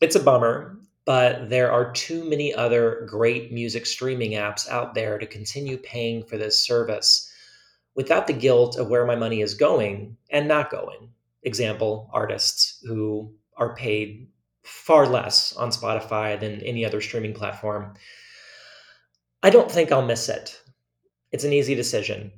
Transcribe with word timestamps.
It's 0.00 0.16
a 0.16 0.20
bummer, 0.20 0.78
but 1.04 1.48
there 1.48 1.72
are 1.72 1.92
too 1.92 2.28
many 2.28 2.54
other 2.54 3.06
great 3.08 3.52
music 3.52 3.86
streaming 3.86 4.32
apps 4.32 4.68
out 4.68 4.94
there 4.94 5.18
to 5.18 5.26
continue 5.26 5.76
paying 5.78 6.22
for 6.24 6.36
this 6.36 6.58
service 6.58 7.32
without 7.94 8.26
the 8.26 8.32
guilt 8.32 8.76
of 8.78 8.88
where 8.88 9.04
my 9.04 9.16
money 9.16 9.40
is 9.40 9.54
going 9.54 10.16
and 10.30 10.46
not 10.46 10.70
going. 10.70 11.10
Example, 11.42 12.08
artists 12.12 12.82
who 12.86 13.32
are 13.56 13.74
paid 13.74 14.28
far 14.62 15.06
less 15.06 15.54
on 15.56 15.70
Spotify 15.70 16.38
than 16.38 16.60
any 16.60 16.84
other 16.84 17.00
streaming 17.00 17.34
platform. 17.34 17.94
I 19.42 19.50
don't 19.50 19.70
think 19.70 19.90
I'll 19.90 20.06
miss 20.06 20.28
it. 20.28 20.60
It's 21.32 21.44
an 21.44 21.52
easy 21.52 21.74
decision. 21.74 22.32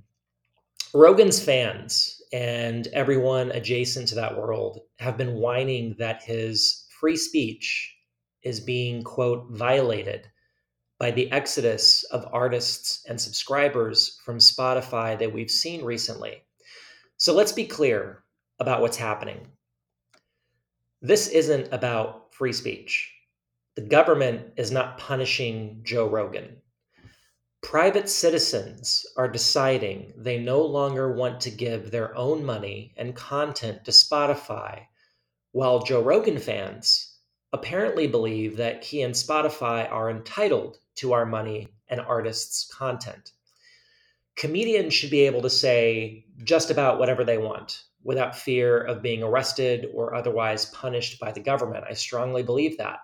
Rogan's 0.95 1.43
fans 1.43 2.23
and 2.33 2.87
everyone 2.89 3.51
adjacent 3.51 4.09
to 4.09 4.15
that 4.15 4.39
world 4.39 4.81
have 4.99 5.19
been 5.19 5.35
whining 5.35 5.97
that 5.99 6.23
his 6.23 6.87
free 6.99 7.17
speech 7.17 7.94
is 8.45 8.61
being, 8.61 9.03
quote, 9.03 9.51
violated 9.51 10.29
by 10.99 11.11
the 11.11 11.31
exodus 11.33 12.05
of 12.05 12.29
artists 12.33 13.05
and 13.09 13.21
subscribers 13.21 14.21
from 14.25 14.39
Spotify 14.39 15.19
that 15.19 15.33
we've 15.33 15.51
seen 15.51 15.85
recently. 15.85 16.43
So 17.17 17.35
let's 17.35 17.53
be 17.53 17.67
clear 17.67 18.23
about 18.61 18.81
what's 18.81 18.97
happening. 18.97 19.49
This 21.03 21.29
isn't 21.29 21.73
about 21.73 22.33
free 22.35 22.53
speech. 22.53 23.13
The 23.75 23.83
government 23.83 24.53
is 24.57 24.71
not 24.71 24.99
punishing 24.99 25.81
Joe 25.83 26.09
Rogan 26.09 26.57
private 27.65 28.11
citizens 28.11 29.07
are 29.17 29.27
deciding 29.27 30.13
they 30.19 30.39
no 30.39 30.61
longer 30.61 31.11
want 31.15 31.41
to 31.41 31.51
give 31.51 31.91
their 31.91 32.15
own 32.15 32.45
money 32.45 32.93
and 32.99 33.17
content 33.17 33.83
to 33.83 33.91
Spotify, 33.91 34.83
while 35.53 35.83
Joe 35.83 36.03
Rogan 36.03 36.39
fans 36.39 37.14
apparently 37.55 38.09
believe 38.09 38.57
that 38.57 38.83
he 38.83 39.03
and 39.03 39.15
Spotify 39.15 39.89
are 39.89 40.11
entitled 40.11 40.79
to 40.97 41.13
our 41.13 41.25
money 41.25 41.69
and 41.89 42.01
artists' 42.01 42.67
content. 42.67 43.31
Comedians 44.37 44.93
should 44.93 45.11
be 45.11 45.21
able 45.21 45.41
to 45.41 45.49
say 45.49 46.27
just 46.43 46.73
about 46.73 46.99
whatever 46.99 47.23
they 47.23 47.39
want 47.39 47.85
without 48.03 48.37
fear 48.37 48.81
of 48.81 49.03
being 49.03 49.23
arrested 49.23 49.87
or 49.95 50.17
otherwise 50.17 50.67
punished 50.67 51.21
by 51.21 51.31
the 51.31 51.39
government. 51.39 51.85
I 51.89 51.95
strongly 51.95 52.43
believe 52.43 52.77
that. 52.79 52.99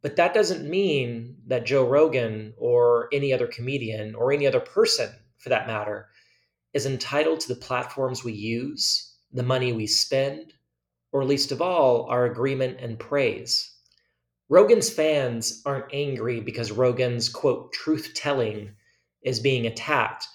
But 0.00 0.16
that 0.16 0.32
doesn't 0.32 0.68
mean 0.68 1.36
that 1.48 1.66
Joe 1.66 1.86
Rogan 1.86 2.54
or 2.56 3.10
any 3.12 3.34
other 3.34 3.46
comedian 3.46 4.14
or 4.14 4.32
any 4.32 4.46
other 4.46 4.60
person, 4.60 5.10
for 5.36 5.50
that 5.50 5.66
matter, 5.66 6.08
is 6.72 6.86
entitled 6.86 7.40
to 7.40 7.48
the 7.48 7.60
platforms 7.60 8.24
we 8.24 8.32
use, 8.32 9.16
the 9.34 9.42
money 9.42 9.74
we 9.74 9.86
spend, 9.86 10.54
or 11.12 11.24
least 11.24 11.52
of 11.52 11.62
all, 11.62 12.04
our 12.04 12.24
agreement 12.24 12.78
and 12.80 12.98
praise. 12.98 13.70
Rogan's 14.48 14.88
fans 14.88 15.62
aren't 15.66 15.92
angry 15.92 16.40
because 16.40 16.72
Rogan's, 16.72 17.28
quote, 17.28 17.72
truth 17.72 18.12
telling 18.14 18.70
is 19.22 19.40
being 19.40 19.66
attacked. 19.66 20.26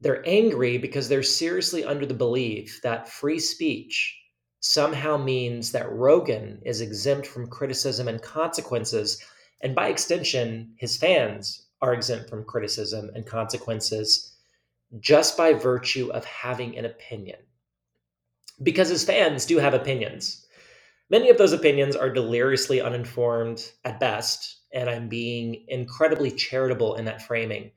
They're 0.00 0.26
angry 0.28 0.78
because 0.78 1.08
they're 1.08 1.22
seriously 1.22 1.84
under 1.84 2.04
the 2.04 2.14
belief 2.14 2.80
that 2.82 3.08
free 3.08 3.38
speech 3.38 4.18
somehow 4.58 5.16
means 5.16 5.72
that 5.72 5.92
Rogan 5.92 6.60
is 6.64 6.80
exempt 6.80 7.26
from 7.26 7.48
criticism 7.48 8.08
and 8.08 8.20
consequences. 8.20 9.22
And 9.60 9.74
by 9.74 9.88
extension, 9.88 10.74
his 10.78 10.96
fans 10.96 11.66
are 11.80 11.94
exempt 11.94 12.30
from 12.30 12.44
criticism 12.44 13.10
and 13.14 13.26
consequences 13.26 14.36
just 14.98 15.36
by 15.36 15.52
virtue 15.52 16.10
of 16.12 16.24
having 16.24 16.76
an 16.76 16.84
opinion. 16.84 17.38
Because 18.62 18.88
his 18.88 19.04
fans 19.04 19.46
do 19.46 19.58
have 19.58 19.74
opinions. 19.74 20.46
Many 21.10 21.30
of 21.30 21.38
those 21.38 21.52
opinions 21.52 21.94
are 21.94 22.10
deliriously 22.10 22.80
uninformed 22.80 23.70
at 23.84 24.00
best, 24.00 24.62
and 24.72 24.88
I'm 24.88 25.08
being 25.08 25.64
incredibly 25.68 26.30
charitable 26.30 26.94
in 26.94 27.04
that 27.04 27.22
framing. 27.22 27.70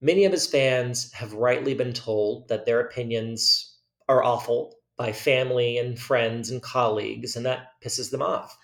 Many 0.00 0.24
of 0.24 0.32
his 0.32 0.46
fans 0.46 1.12
have 1.12 1.32
rightly 1.34 1.74
been 1.74 1.92
told 1.92 2.48
that 2.48 2.66
their 2.66 2.80
opinions 2.80 3.76
are 4.08 4.22
awful 4.22 4.76
by 4.96 5.12
family 5.12 5.78
and 5.78 5.98
friends 5.98 6.50
and 6.50 6.62
colleagues, 6.62 7.36
and 7.36 7.46
that 7.46 7.68
pisses 7.82 8.10
them 8.10 8.22
off. 8.22 8.56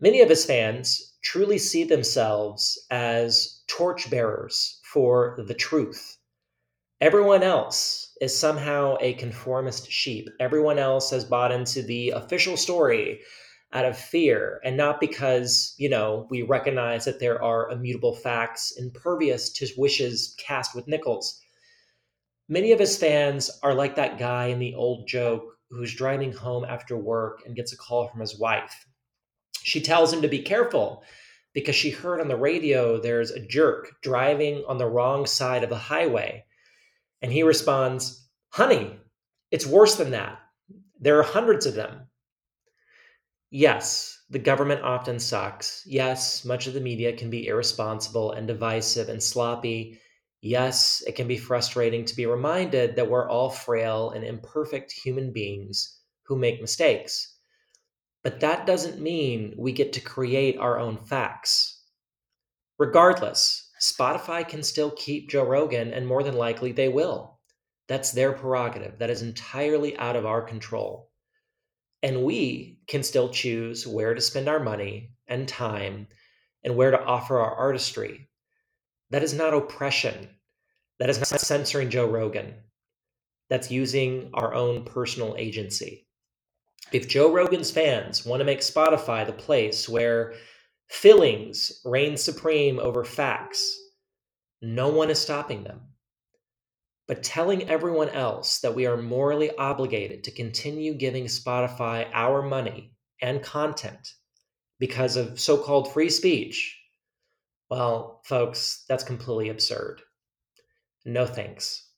Many 0.00 0.20
of 0.20 0.28
his 0.28 0.44
fans 0.44 1.14
truly 1.22 1.58
see 1.58 1.84
themselves 1.84 2.86
as 2.90 3.62
torchbearers 3.66 4.80
for 4.84 5.42
the 5.46 5.54
truth. 5.54 6.18
Everyone 7.00 7.42
else 7.42 8.03
is 8.20 8.36
somehow 8.36 8.96
a 9.00 9.14
conformist 9.14 9.90
sheep. 9.90 10.28
Everyone 10.40 10.78
else 10.78 11.10
has 11.10 11.24
bought 11.24 11.52
into 11.52 11.82
the 11.82 12.10
official 12.10 12.56
story 12.56 13.20
out 13.72 13.84
of 13.84 13.98
fear 13.98 14.60
and 14.64 14.76
not 14.76 15.00
because, 15.00 15.74
you 15.78 15.88
know, 15.88 16.28
we 16.30 16.42
recognize 16.42 17.04
that 17.04 17.18
there 17.18 17.42
are 17.42 17.70
immutable 17.70 18.14
facts 18.14 18.72
impervious 18.78 19.50
to 19.52 19.66
wishes 19.76 20.34
cast 20.38 20.74
with 20.74 20.86
nickels. 20.86 21.40
Many 22.48 22.72
of 22.72 22.78
his 22.78 22.96
fans 22.96 23.50
are 23.62 23.74
like 23.74 23.96
that 23.96 24.18
guy 24.18 24.46
in 24.46 24.60
the 24.60 24.74
old 24.74 25.08
joke 25.08 25.42
who's 25.70 25.94
driving 25.94 26.32
home 26.32 26.64
after 26.64 26.96
work 26.96 27.42
and 27.44 27.56
gets 27.56 27.72
a 27.72 27.76
call 27.76 28.08
from 28.08 28.20
his 28.20 28.38
wife. 28.38 28.86
She 29.62 29.80
tells 29.80 30.12
him 30.12 30.22
to 30.22 30.28
be 30.28 30.42
careful 30.42 31.02
because 31.52 31.74
she 31.74 31.90
heard 31.90 32.20
on 32.20 32.28
the 32.28 32.36
radio 32.36 33.00
there's 33.00 33.30
a 33.30 33.44
jerk 33.44 33.96
driving 34.02 34.62
on 34.68 34.78
the 34.78 34.86
wrong 34.86 35.26
side 35.26 35.64
of 35.64 35.70
the 35.70 35.78
highway. 35.78 36.44
And 37.24 37.32
he 37.32 37.42
responds, 37.42 38.28
Honey, 38.50 39.00
it's 39.50 39.64
worse 39.66 39.96
than 39.96 40.10
that. 40.10 40.38
There 41.00 41.18
are 41.18 41.22
hundreds 41.22 41.64
of 41.64 41.72
them. 41.74 42.08
Yes, 43.48 44.20
the 44.28 44.38
government 44.38 44.82
often 44.82 45.18
sucks. 45.18 45.82
Yes, 45.86 46.44
much 46.44 46.66
of 46.66 46.74
the 46.74 46.82
media 46.82 47.16
can 47.16 47.30
be 47.30 47.46
irresponsible 47.46 48.32
and 48.32 48.46
divisive 48.46 49.08
and 49.08 49.22
sloppy 49.22 49.98
Yes, 50.46 51.02
it 51.06 51.16
can 51.16 51.26
be 51.26 51.38
frustrating 51.38 52.04
to 52.04 52.14
be 52.14 52.26
reminded 52.26 52.96
that 52.96 53.08
we're 53.08 53.30
all 53.30 53.48
frail 53.48 54.10
and 54.10 54.22
imperfect 54.22 54.92
human 54.92 55.32
beings 55.32 56.02
who 56.24 56.36
make 56.36 56.60
mistakes. 56.60 57.38
But 58.22 58.40
that 58.40 58.66
doesn't 58.66 59.00
mean 59.00 59.54
we 59.56 59.72
get 59.72 59.94
to 59.94 60.02
create 60.02 60.58
our 60.58 60.78
own 60.78 60.98
facts. 60.98 61.82
Regardless, 62.76 63.63
Spotify 63.92 64.48
can 64.48 64.62
still 64.62 64.90
keep 64.92 65.28
Joe 65.28 65.44
Rogan, 65.44 65.92
and 65.92 66.06
more 66.06 66.22
than 66.22 66.36
likely 66.36 66.72
they 66.72 66.88
will. 66.88 67.38
That's 67.86 68.12
their 68.12 68.32
prerogative. 68.32 68.98
That 68.98 69.10
is 69.10 69.20
entirely 69.20 69.94
out 69.98 70.16
of 70.16 70.24
our 70.24 70.40
control. 70.40 71.10
And 72.02 72.24
we 72.24 72.78
can 72.86 73.02
still 73.02 73.28
choose 73.28 73.86
where 73.86 74.14
to 74.14 74.20
spend 74.22 74.48
our 74.48 74.60
money 74.60 75.12
and 75.26 75.46
time 75.46 76.08
and 76.62 76.76
where 76.76 76.90
to 76.92 77.04
offer 77.04 77.38
our 77.38 77.54
artistry. 77.54 78.30
That 79.10 79.22
is 79.22 79.34
not 79.34 79.52
oppression. 79.52 80.30
That 80.98 81.10
is 81.10 81.18
not 81.18 81.40
censoring 81.40 81.90
Joe 81.90 82.06
Rogan. 82.08 82.54
that's 83.48 83.70
using 83.70 84.30
our 84.34 84.54
own 84.54 84.84
personal 84.84 85.34
agency. 85.38 86.06
If 86.92 87.08
Joe 87.08 87.32
Rogan's 87.32 87.70
fans 87.70 88.24
want 88.24 88.40
to 88.40 88.44
make 88.44 88.60
Spotify 88.60 89.26
the 89.26 89.32
place 89.32 89.88
where 89.88 90.34
feelings 90.88 91.80
reign 91.84 92.16
supreme 92.16 92.78
over 92.78 93.04
facts, 93.04 93.78
no 94.62 94.88
one 94.88 95.10
is 95.10 95.18
stopping 95.18 95.64
them. 95.64 95.80
But 97.06 97.22
telling 97.22 97.68
everyone 97.68 98.08
else 98.08 98.60
that 98.60 98.74
we 98.74 98.86
are 98.86 98.96
morally 98.96 99.50
obligated 99.56 100.24
to 100.24 100.30
continue 100.30 100.94
giving 100.94 101.26
Spotify 101.26 102.08
our 102.12 102.40
money 102.40 102.94
and 103.20 103.42
content 103.42 104.14
because 104.78 105.16
of 105.16 105.38
so 105.38 105.58
called 105.58 105.92
free 105.92 106.08
speech, 106.08 106.80
well, 107.68 108.22
folks, 108.24 108.84
that's 108.88 109.04
completely 109.04 109.50
absurd. 109.50 110.00
No 111.04 111.26
thanks. 111.26 111.90